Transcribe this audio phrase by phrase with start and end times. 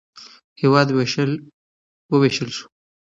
[0.61, 0.87] هېواد
[2.11, 2.65] ووېشل شو.